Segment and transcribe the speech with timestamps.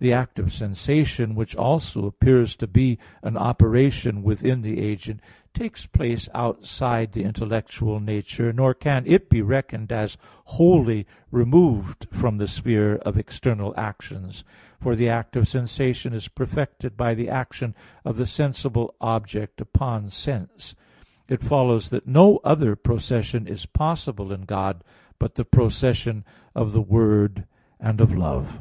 [0.00, 5.20] The act of sensation, which also appears to be an operation within the agent,
[5.54, 12.36] takes place outside the intellectual nature, nor can it be reckoned as wholly removed from
[12.36, 14.44] the sphere of external actions;
[14.78, 20.10] for the act of sensation is perfected by the action of the sensible object upon
[20.10, 20.74] sense.
[21.28, 24.84] It follows that no other procession is possible in God
[25.18, 27.46] but the procession of the Word,
[27.80, 28.60] and of Love.